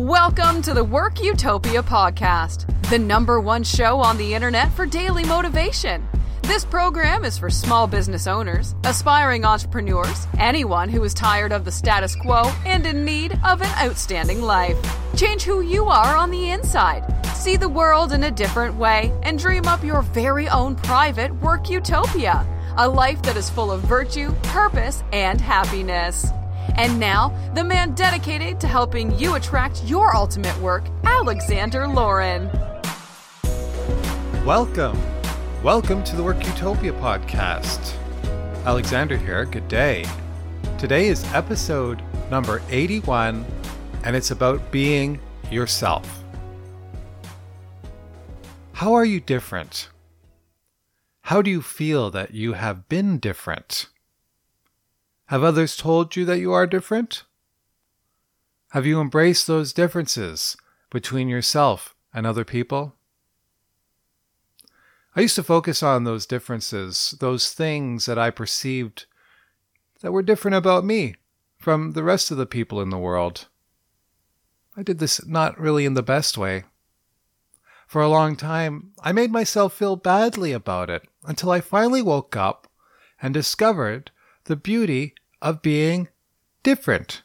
Welcome 0.00 0.62
to 0.62 0.72
the 0.72 0.82
Work 0.82 1.22
Utopia 1.22 1.82
podcast, 1.82 2.64
the 2.88 2.98
number 2.98 3.38
one 3.38 3.62
show 3.62 3.98
on 3.98 4.16
the 4.16 4.32
internet 4.32 4.72
for 4.72 4.86
daily 4.86 5.24
motivation. 5.24 6.08
This 6.40 6.64
program 6.64 7.22
is 7.22 7.36
for 7.36 7.50
small 7.50 7.86
business 7.86 8.26
owners, 8.26 8.74
aspiring 8.84 9.44
entrepreneurs, 9.44 10.26
anyone 10.38 10.88
who 10.88 11.04
is 11.04 11.12
tired 11.12 11.52
of 11.52 11.66
the 11.66 11.70
status 11.70 12.16
quo 12.16 12.44
and 12.64 12.86
in 12.86 13.04
need 13.04 13.38
of 13.44 13.60
an 13.60 13.86
outstanding 13.86 14.40
life. 14.40 14.78
Change 15.16 15.42
who 15.42 15.60
you 15.60 15.84
are 15.84 16.16
on 16.16 16.30
the 16.30 16.48
inside, 16.48 17.04
see 17.36 17.58
the 17.58 17.68
world 17.68 18.12
in 18.12 18.24
a 18.24 18.30
different 18.30 18.76
way, 18.76 19.12
and 19.22 19.38
dream 19.38 19.68
up 19.68 19.84
your 19.84 20.00
very 20.00 20.48
own 20.48 20.76
private 20.76 21.34
work 21.42 21.68
utopia. 21.68 22.46
A 22.78 22.88
life 22.88 23.20
that 23.24 23.36
is 23.36 23.50
full 23.50 23.70
of 23.70 23.82
virtue, 23.82 24.32
purpose, 24.44 25.04
and 25.12 25.38
happiness. 25.38 26.24
And 26.76 26.98
now, 26.98 27.34
the 27.54 27.64
man 27.64 27.94
dedicated 27.94 28.60
to 28.60 28.66
helping 28.66 29.16
you 29.18 29.34
attract 29.34 29.84
your 29.84 30.16
ultimate 30.16 30.56
work, 30.60 30.84
Alexander 31.04 31.86
Lauren. 31.86 32.50
Welcome. 34.44 34.98
Welcome 35.62 36.02
to 36.04 36.16
the 36.16 36.22
Work 36.22 36.44
Utopia 36.46 36.92
podcast. 36.92 37.94
Alexander 38.64 39.16
here. 39.16 39.44
Good 39.44 39.68
day. 39.68 40.04
Today 40.78 41.08
is 41.08 41.24
episode 41.34 42.02
number 42.30 42.62
81, 42.70 43.44
and 44.04 44.16
it's 44.16 44.30
about 44.30 44.70
being 44.70 45.20
yourself. 45.50 46.22
How 48.72 48.94
are 48.94 49.04
you 49.04 49.20
different? 49.20 49.90
How 51.22 51.42
do 51.42 51.50
you 51.50 51.60
feel 51.60 52.10
that 52.10 52.32
you 52.32 52.54
have 52.54 52.88
been 52.88 53.18
different? 53.18 53.88
Have 55.30 55.44
others 55.44 55.76
told 55.76 56.16
you 56.16 56.24
that 56.24 56.40
you 56.40 56.52
are 56.52 56.66
different? 56.66 57.22
Have 58.70 58.84
you 58.84 59.00
embraced 59.00 59.46
those 59.46 59.72
differences 59.72 60.56
between 60.90 61.28
yourself 61.28 61.94
and 62.12 62.26
other 62.26 62.44
people? 62.44 62.96
I 65.14 65.20
used 65.20 65.36
to 65.36 65.44
focus 65.44 65.84
on 65.84 66.02
those 66.02 66.26
differences, 66.26 67.14
those 67.20 67.52
things 67.52 68.06
that 68.06 68.18
I 68.18 68.30
perceived 68.30 69.06
that 70.00 70.10
were 70.10 70.22
different 70.22 70.56
about 70.56 70.84
me 70.84 71.14
from 71.56 71.92
the 71.92 72.02
rest 72.02 72.32
of 72.32 72.36
the 72.36 72.44
people 72.44 72.80
in 72.80 72.90
the 72.90 72.98
world. 72.98 73.46
I 74.76 74.82
did 74.82 74.98
this 74.98 75.24
not 75.24 75.60
really 75.60 75.84
in 75.84 75.94
the 75.94 76.02
best 76.02 76.36
way. 76.38 76.64
For 77.86 78.02
a 78.02 78.08
long 78.08 78.34
time, 78.34 78.94
I 79.00 79.12
made 79.12 79.30
myself 79.30 79.74
feel 79.74 79.94
badly 79.94 80.50
about 80.50 80.90
it 80.90 81.06
until 81.24 81.52
I 81.52 81.60
finally 81.60 82.02
woke 82.02 82.34
up 82.34 82.66
and 83.22 83.32
discovered 83.32 84.10
the 84.46 84.56
beauty 84.56 85.14
of 85.42 85.62
being 85.62 86.08
different. 86.62 87.22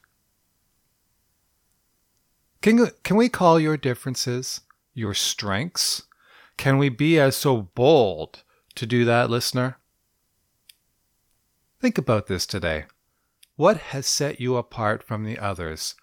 Can, 2.62 2.90
can 3.04 3.16
we 3.16 3.30
call 3.30 3.60
your 3.60 3.78
differences 3.78 4.62
your 4.96 5.14
strengths? 5.14 6.04
Can 6.58 6.78
we 6.78 6.90
be 6.90 7.20
as 7.20 7.36
so 7.36 7.64
bold 7.76 8.44
to 8.76 8.86
do 8.86 9.06
that, 9.06 9.30
listener? 9.30 9.78
Think 11.80 11.98
about 11.98 12.28
this 12.28 12.46
today. 12.46 12.86
What 13.58 13.78
has 13.78 14.08
set 14.08 14.40
you 14.40 14.56
apart 14.56 15.04
from 15.04 15.24
the 15.24 15.38
others? 15.38 15.96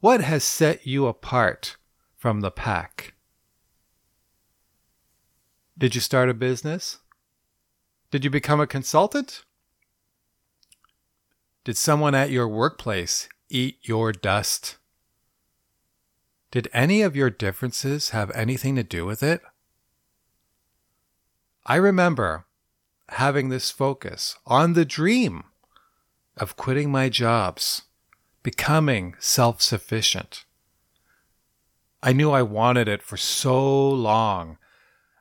What 0.00 0.20
has 0.20 0.44
set 0.44 0.86
you 0.86 1.06
apart 1.06 1.76
from 2.16 2.40
the 2.40 2.50
pack? 2.50 3.14
Did 5.78 5.94
you 5.94 6.00
start 6.00 6.28
a 6.28 6.34
business? 6.34 6.98
Did 8.10 8.24
you 8.24 8.30
become 8.30 8.60
a 8.60 8.66
consultant? 8.66 9.44
Did 11.64 11.78
someone 11.78 12.14
at 12.14 12.30
your 12.30 12.46
workplace 12.46 13.26
eat 13.48 13.78
your 13.82 14.12
dust? 14.12 14.76
Did 16.50 16.68
any 16.74 17.00
of 17.00 17.16
your 17.16 17.30
differences 17.30 18.10
have 18.10 18.30
anything 18.32 18.76
to 18.76 18.82
do 18.82 19.06
with 19.06 19.22
it? 19.22 19.40
I 21.64 21.76
remember 21.76 22.44
having 23.08 23.48
this 23.48 23.70
focus 23.70 24.36
on 24.46 24.74
the 24.74 24.84
dream 24.84 25.44
of 26.36 26.56
quitting 26.56 26.92
my 26.92 27.08
jobs, 27.08 27.82
becoming 28.42 29.14
self 29.18 29.62
sufficient. 29.62 30.44
I 32.02 32.12
knew 32.12 32.30
I 32.30 32.42
wanted 32.42 32.88
it 32.88 33.02
for 33.02 33.16
so 33.16 33.88
long, 33.88 34.58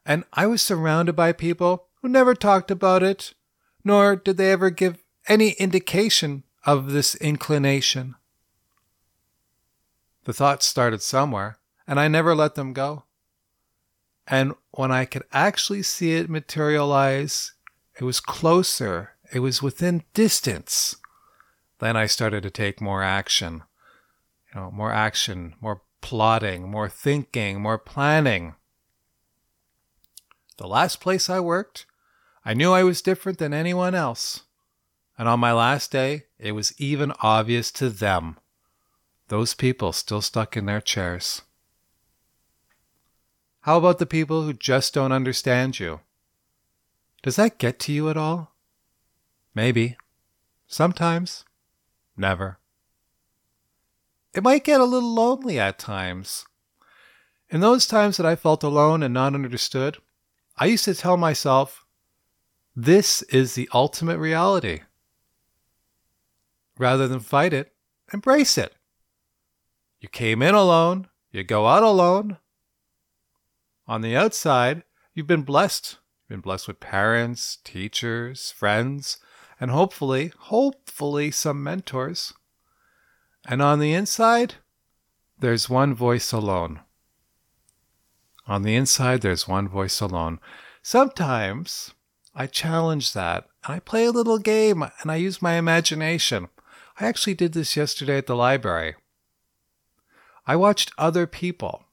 and 0.06 0.26
I 0.34 0.48
was 0.48 0.62
surrounded 0.62 1.16
by 1.16 1.32
people 1.32 1.88
who 2.02 2.10
never 2.10 2.36
talked 2.36 2.70
about 2.70 3.02
it, 3.02 3.34
nor 3.86 4.18
did 4.18 4.36
they 4.36 4.52
ever 4.52 4.70
give 4.70 5.03
any 5.28 5.52
indication 5.52 6.44
of 6.66 6.92
this 6.92 7.16
inclination. 7.16 8.16
The 10.26 10.34
thoughts 10.34 10.66
started 10.66 11.02
somewhere, 11.02 11.58
and 11.88 12.00
I 12.00 12.08
never 12.08 12.36
let 12.36 12.56
them 12.56 12.74
go. 12.74 13.04
And 14.28 14.54
when 14.72 14.92
I 14.92 15.06
could 15.06 15.24
actually 15.34 15.84
see 15.84 16.14
it 16.14 16.30
materialize, 16.30 17.54
it 18.00 18.06
was 18.06 18.20
closer, 18.20 19.12
it 19.34 19.40
was 19.40 19.62
within 19.62 20.04
distance. 20.14 20.96
Then 21.80 21.98
I 21.98 22.06
started 22.06 22.44
to 22.44 22.50
take 22.50 22.80
more 22.80 23.04
action. 23.04 23.64
You 24.54 24.62
know, 24.62 24.72
more 24.72 24.94
action, 24.94 25.56
more 25.60 25.82
plotting, 26.00 26.70
more 26.70 26.88
thinking, 26.88 27.62
more 27.62 27.78
planning. 27.78 28.56
The 30.58 30.68
last 30.68 31.02
place 31.02 31.30
I 31.30 31.40
worked, 31.40 31.86
I 32.46 32.54
knew 32.54 32.72
I 32.72 32.84
was 32.84 33.02
different 33.02 33.40
than 33.40 33.54
anyone 33.54 33.96
else. 33.96 34.44
And 35.18 35.28
on 35.28 35.40
my 35.40 35.54
last 35.54 35.92
day, 35.92 36.24
it 36.40 36.54
was 36.54 36.74
even 36.80 37.14
obvious 37.22 37.72
to 37.74 37.90
them. 37.90 38.38
Those 39.28 39.54
people 39.54 39.94
still 39.94 40.22
stuck 40.22 40.58
in 40.58 40.66
their 40.66 40.82
chairs. 40.82 41.44
How 43.62 43.78
about 43.78 44.00
the 44.00 44.06
people 44.06 44.44
who 44.44 44.54
just 44.54 44.94
don't 44.94 45.12
understand 45.12 45.80
you? 45.80 46.02
Does 47.22 47.38
that 47.38 47.58
get 47.58 47.80
to 47.80 47.94
you 47.94 48.10
at 48.10 48.18
all? 48.18 48.54
Maybe. 49.56 49.96
Sometimes. 50.68 51.46
Never. 52.18 52.58
It 54.34 54.44
might 54.44 54.64
get 54.64 54.82
a 54.82 54.86
little 54.86 55.14
lonely 55.14 55.60
at 55.60 55.80
times. 55.80 56.46
In 57.50 57.62
those 57.62 57.86
times 57.86 58.18
that 58.18 58.26
I 58.26 58.36
felt 58.36 58.64
alone 58.64 59.04
and 59.04 59.14
not 59.14 59.36
understood, 59.36 59.98
I 60.58 60.66
used 60.66 60.86
to 60.86 60.96
tell 60.96 61.18
myself, 61.18 61.86
this 62.76 63.22
is 63.24 63.54
the 63.54 63.70
ultimate 63.74 64.18
reality. 64.18 64.82
Rather 66.78 67.08
than 67.08 67.20
fight 67.20 67.54
it, 67.54 67.74
embrace 68.12 68.58
it. 68.58 68.74
You 70.00 70.10
came 70.10 70.42
in 70.42 70.56
alone, 70.56 71.08
you 71.32 71.44
go 71.44 71.68
out 71.68 71.84
alone, 71.84 72.38
on 73.88 74.02
the 74.02 74.16
outside, 74.16 74.84
you've 75.14 75.28
been 75.28 75.44
blessed. 75.44 75.98
You've 76.22 76.38
been 76.38 76.42
blessed 76.42 76.68
with 76.68 76.80
parents, 76.80 77.58
teachers, 77.64 78.52
friends, 78.52 79.18
and 79.60 79.72
hopefully, 79.72 80.32
hopefully, 80.38 81.32
some 81.32 81.62
mentors. 81.62 82.34
And 83.46 83.62
on 83.62 83.80
the 83.80 83.94
inside, 83.94 84.56
there's 85.38 85.70
one 85.70 85.94
voice 85.94 86.32
alone. 86.32 86.80
On 88.48 88.64
the 88.64 88.76
inside, 88.76 89.22
there's 89.22 89.48
one 89.48 89.68
voice 89.68 90.00
alone. 90.00 90.40
Sometimes 90.82 91.94
I 92.34 92.48
challenge 92.48 93.14
that 93.14 93.48
and 93.66 93.76
I 93.76 93.80
play 93.80 94.06
a 94.06 94.12
little 94.12 94.38
game 94.38 94.84
and 95.02 95.12
I 95.12 95.16
use 95.18 95.42
my 95.42 95.54
imagination. 95.54 96.48
I 97.00 97.08
actually 97.08 97.34
did 97.34 97.54
this 97.54 97.76
yesterday 97.76 98.18
at 98.18 98.28
the 98.28 98.36
library. 98.36 98.96
I 100.46 100.56
watched 100.56 100.92
other 100.98 101.26
people 101.26 101.86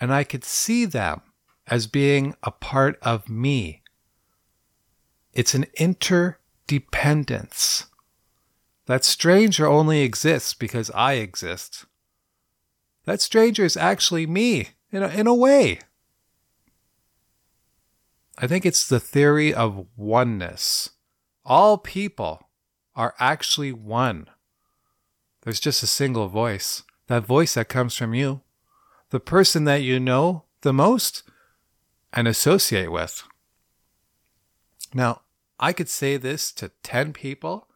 and 0.00 0.12
I 0.12 0.24
could 0.24 0.44
see 0.44 0.86
them 0.86 1.22
as 1.66 1.86
being 1.86 2.34
a 2.42 2.50
part 2.50 2.98
of 3.02 3.28
me. 3.28 3.82
It's 5.32 5.54
an 5.54 5.66
interdependence. 5.78 7.86
That 8.86 9.04
stranger 9.04 9.68
only 9.68 10.00
exists 10.00 10.54
because 10.54 10.90
I 10.90 11.12
exist. 11.14 11.84
That 13.04 13.20
stranger 13.20 13.64
is 13.64 13.76
actually 13.76 14.26
me, 14.26 14.70
in 14.90 15.04
a, 15.04 15.08
in 15.08 15.28
a 15.28 15.34
way. 15.34 15.78
I 18.36 18.46
think 18.46 18.66
it's 18.66 18.88
the 18.88 18.98
theory 18.98 19.54
of 19.54 19.86
oneness. 19.96 20.90
All 21.44 21.78
people 21.78 22.48
are 22.96 23.14
actually 23.18 23.72
one. 23.72 24.26
There's 25.42 25.60
just 25.60 25.82
a 25.82 25.86
single 25.86 26.28
voice, 26.28 26.82
that 27.06 27.24
voice 27.24 27.54
that 27.54 27.68
comes 27.68 27.96
from 27.96 28.14
you. 28.14 28.42
The 29.10 29.20
person 29.20 29.64
that 29.64 29.82
you 29.82 29.98
know 29.98 30.44
the 30.60 30.72
most 30.72 31.22
and 32.12 32.28
associate 32.28 32.92
with. 32.92 33.22
Now, 34.92 35.22
I 35.58 35.72
could 35.72 35.88
say 35.88 36.16
this 36.16 36.52
to 36.52 36.72
10 36.82 37.12
people, 37.12 37.68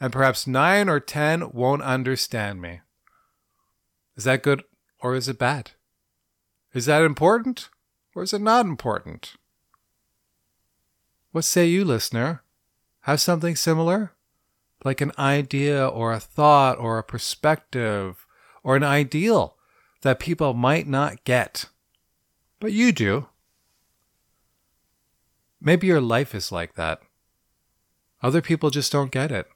and 0.00 0.12
perhaps 0.12 0.46
9 0.46 0.88
or 0.88 1.00
10 1.00 1.50
won't 1.52 1.82
understand 1.82 2.60
me. 2.60 2.80
Is 4.16 4.24
that 4.24 4.42
good 4.42 4.64
or 5.00 5.14
is 5.14 5.28
it 5.28 5.38
bad? 5.38 5.72
Is 6.74 6.86
that 6.86 7.02
important 7.02 7.70
or 8.14 8.22
is 8.22 8.32
it 8.32 8.42
not 8.42 8.66
important? 8.66 9.34
What 11.32 11.44
say 11.44 11.66
you, 11.66 11.84
listener? 11.84 12.42
Have 13.02 13.20
something 13.20 13.56
similar? 13.56 14.12
Like 14.84 15.00
an 15.00 15.12
idea 15.18 15.86
or 15.86 16.12
a 16.12 16.20
thought 16.20 16.78
or 16.78 16.98
a 16.98 17.02
perspective 17.04 18.26
or 18.62 18.76
an 18.76 18.84
ideal 18.84 19.56
that 20.02 20.20
people 20.20 20.54
might 20.54 20.86
not 20.86 21.24
get, 21.24 21.66
but 22.60 22.72
you 22.72 22.92
do. 22.92 23.26
Maybe 25.60 25.88
your 25.88 26.00
life 26.00 26.34
is 26.34 26.52
like 26.52 26.74
that. 26.76 27.00
Other 28.22 28.40
people 28.40 28.70
just 28.70 28.92
don't 28.92 29.10
get 29.10 29.32
it. 29.32 29.48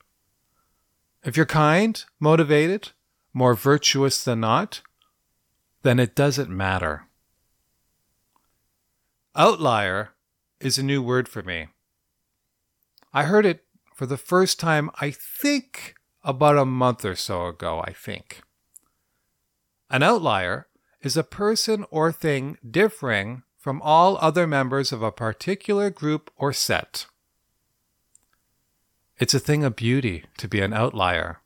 If 1.25 1.36
you're 1.36 1.46
kind, 1.46 2.04
motivated, 2.18 2.90
more 3.32 3.54
virtuous 3.54 4.22
than 4.25 4.40
not, 4.40 4.82
then 5.82 5.98
it 5.98 6.14
doesn't 6.14 6.50
matter. 6.50 7.06
Outlier 9.34 10.10
is 10.60 10.78
a 10.78 10.82
new 10.82 11.02
word 11.02 11.28
for 11.28 11.42
me. 11.42 11.68
I 13.14 13.25
heard 13.25 13.46
it 13.46 13.64
for 13.94 14.06
the 14.06 14.16
first 14.16 14.58
time, 14.58 14.90
I 15.00 15.10
think, 15.10 15.94
about 16.24 16.56
a 16.56 16.64
month 16.64 17.04
or 17.04 17.16
so 17.16 17.46
ago, 17.46 17.82
I 17.86 17.92
think. 17.92 18.42
An 19.90 20.02
outlier 20.02 20.68
is 21.02 21.16
a 21.16 21.24
person 21.24 21.84
or 21.90 22.12
thing 22.12 22.56
differing 22.68 23.42
from 23.58 23.80
all 23.82 24.16
other 24.20 24.46
members 24.46 24.92
of 24.92 25.02
a 25.02 25.12
particular 25.12 25.90
group 25.90 26.30
or 26.36 26.52
set. 26.52 27.06
It's 29.18 29.34
a 29.34 29.40
thing 29.40 29.62
of 29.62 29.76
beauty 29.76 30.24
to 30.38 30.48
be 30.48 30.60
an 30.60 30.72
outlier. 30.72 31.40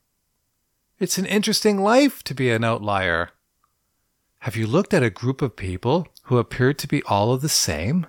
It's 0.99 1.17
an 1.17 1.25
interesting 1.25 1.81
life 1.81 2.23
to 2.23 2.33
be 2.33 2.49
an 2.49 2.63
outlier. 2.63 3.31
Have 4.39 4.55
you 4.55 4.65
looked 4.65 4.93
at 4.93 5.03
a 5.03 5.09
group 5.09 5.41
of 5.41 5.55
people 5.55 6.07
who 6.23 6.37
appear 6.37 6.73
to 6.73 6.87
be 6.87 7.03
all 7.03 7.33
of 7.33 7.41
the 7.41 7.49
same? 7.49 8.07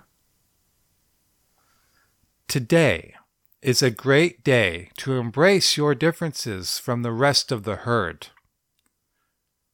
Today 2.47 3.13
is 3.61 3.81
a 3.81 3.91
great 3.91 4.43
day 4.43 4.89
to 4.97 5.17
embrace 5.17 5.75
your 5.75 5.93
differences 5.93 6.79
from 6.79 7.01
the 7.01 7.11
rest 7.11 7.51
of 7.51 7.63
the 7.63 7.77
herd. 7.77 8.27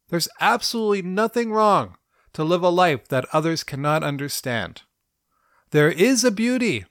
There's 0.10 0.30
absolutely 0.40 1.02
nothing 1.02 1.52
wrong 1.52 1.98
to 2.34 2.44
live 2.44 2.64
a 2.64 2.70
life 2.70 3.08
that 3.08 3.28
others 3.32 3.64
cannot 3.64 4.04
understand. 4.04 4.84
There 5.72 5.92
is 5.92 6.24
a 6.24 6.32
beauty 6.32 6.86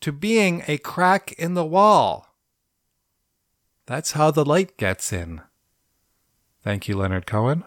to 0.00 0.12
being 0.12 0.62
a 0.66 0.78
crack 0.78 1.32
in 1.32 1.54
the 1.54 1.64
wall. 1.64 2.34
That's 3.86 4.12
how 4.12 4.30
the 4.30 4.44
light 4.44 4.76
gets 4.76 5.12
in. 5.12 5.42
Thank 6.62 6.88
you, 6.88 6.96
Leonard 6.96 7.26
Cohen. 7.26 7.64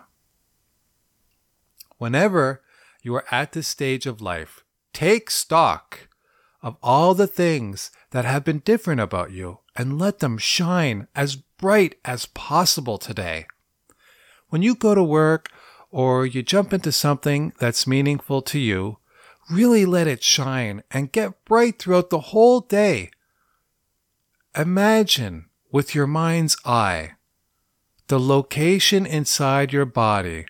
Whenever 1.98 2.62
you 3.02 3.16
are 3.16 3.26
at 3.32 3.52
this 3.54 3.68
stage 3.68 4.06
of 4.06 4.22
life, 4.22 4.64
take 4.94 5.30
stock 5.30 6.08
of 6.64 6.78
all 6.82 7.14
the 7.14 7.28
things 7.28 7.92
that 8.12 8.26
have 8.26 8.46
been 8.46 8.60
different 8.60 9.02
about 9.02 9.32
you 9.32 9.60
and 9.76 10.00
let 10.00 10.20
them 10.20 10.38
shine 10.38 11.08
as 11.14 11.36
bright 11.36 11.96
as 12.06 12.26
possible 12.28 12.98
today. 12.98 13.46
When 14.48 14.62
you 14.62 14.74
go 14.74 14.96
to 14.96 15.04
work 15.04 15.50
or 15.92 16.26
you 16.26 16.42
jump 16.42 16.74
into 16.74 16.92
something 16.92 17.54
that's 17.60 17.86
meaningful 17.86 18.42
to 18.44 18.60
you, 18.60 18.98
really 19.52 19.86
let 19.86 20.08
it 20.08 20.24
shine 20.24 20.84
and 20.90 21.12
get 21.12 21.44
bright 21.44 21.80
throughout 21.80 22.10
the 22.10 22.20
whole 22.20 22.62
day. 22.62 23.12
Imagine 24.56 25.50
with 25.72 25.94
your 25.94 26.08
mind's 26.08 26.56
eye 26.64 27.12
the 28.08 28.20
location 28.20 29.06
inside 29.06 29.74
your 29.74 29.86
body 29.86 30.46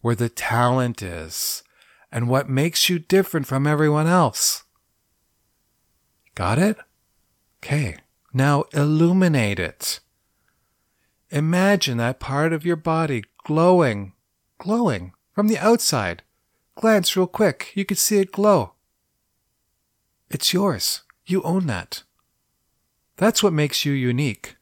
where 0.00 0.14
the 0.14 0.28
talent 0.28 1.02
is 1.02 1.62
and 2.12 2.28
what 2.28 2.48
makes 2.48 2.88
you 2.88 2.98
different 2.98 3.46
from 3.46 3.66
everyone 3.66 4.06
else. 4.06 4.64
Got 6.38 6.60
it? 6.60 6.76
Okay, 7.58 7.96
now 8.32 8.66
illuminate 8.72 9.58
it. 9.58 9.98
Imagine 11.30 11.96
that 11.98 12.20
part 12.20 12.52
of 12.52 12.64
your 12.64 12.76
body 12.76 13.24
glowing, 13.42 14.12
glowing 14.56 15.14
from 15.32 15.48
the 15.48 15.58
outside. 15.58 16.22
Glance 16.76 17.16
real 17.16 17.26
quick, 17.26 17.72
you 17.74 17.84
could 17.84 17.98
see 17.98 18.18
it 18.18 18.30
glow. 18.30 18.74
It's 20.30 20.52
yours. 20.52 21.02
You 21.26 21.42
own 21.42 21.66
that. 21.66 22.04
That's 23.16 23.42
what 23.42 23.52
makes 23.52 23.84
you 23.84 23.92
unique. 23.92 24.54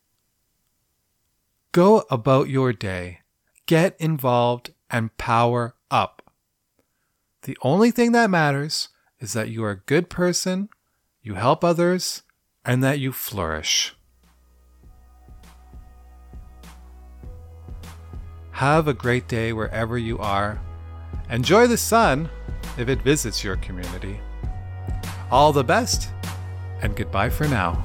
Go 1.73 2.06
about 2.11 2.49
your 2.49 2.73
day, 2.73 3.19
get 3.67 3.96
involved, 4.00 4.73
and 4.90 5.14
power 5.19 5.75
up. 5.90 6.23
The 7.43 7.58
only 7.61 7.90
thing 7.90 8.12
that 8.12 8.31
matters 8.31 8.88
is 9.20 9.34
that 9.34 9.50
you 9.50 9.62
are 9.62 9.73
a 9.73 9.81
good 9.84 10.08
person, 10.08 10.70
you 11.26 11.34
help 11.34 11.64
others, 11.64 12.23
and 12.64 12.84
that 12.84 13.00
you 13.00 13.11
flourish. 13.11 13.96
Have 18.52 18.87
a 18.87 18.94
great 18.94 19.26
day 19.26 19.52
wherever 19.52 19.99
you 19.99 20.19
are. 20.19 20.61
Enjoy 21.28 21.67
the 21.67 21.76
sun 21.76 22.28
if 22.78 22.88
it 22.88 23.02
visits 23.02 23.43
your 23.43 23.56
community. 23.56 24.20
All 25.28 25.52
the 25.52 25.64
best, 25.64 26.11
and 26.81 26.94
goodbye 26.94 27.31
for 27.31 27.49
now. 27.49 27.84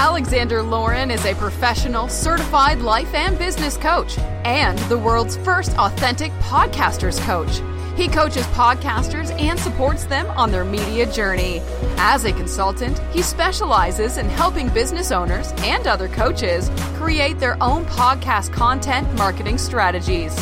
Alexander 0.00 0.62
Lauren 0.62 1.10
is 1.10 1.26
a 1.26 1.34
professional, 1.34 2.08
certified 2.08 2.78
life 2.78 3.12
and 3.12 3.38
business 3.38 3.76
coach 3.76 4.16
and 4.46 4.78
the 4.88 4.96
world's 4.96 5.36
first 5.36 5.76
authentic 5.76 6.32
podcasters 6.40 7.20
coach. 7.26 7.60
He 7.98 8.08
coaches 8.08 8.46
podcasters 8.46 9.30
and 9.38 9.60
supports 9.60 10.06
them 10.06 10.26
on 10.30 10.50
their 10.50 10.64
media 10.64 11.04
journey. 11.12 11.60
As 11.98 12.24
a 12.24 12.32
consultant, 12.32 12.98
he 13.12 13.20
specializes 13.20 14.16
in 14.16 14.26
helping 14.30 14.70
business 14.70 15.12
owners 15.12 15.52
and 15.58 15.86
other 15.86 16.08
coaches 16.08 16.70
create 16.96 17.38
their 17.38 17.62
own 17.62 17.84
podcast 17.84 18.54
content 18.54 19.06
marketing 19.18 19.58
strategies. 19.58 20.34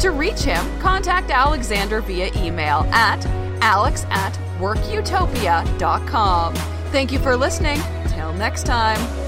To 0.00 0.10
reach 0.10 0.40
him, 0.40 0.66
contact 0.80 1.30
Alexander 1.30 2.00
via 2.00 2.32
email 2.34 2.80
at 2.90 3.24
alex 3.62 4.04
at 4.10 4.32
workutopia.com. 4.58 6.54
Thank 6.90 7.12
you 7.12 7.20
for 7.20 7.36
listening. 7.36 7.80
Till 8.28 8.36
next 8.36 8.66
time. 8.66 9.27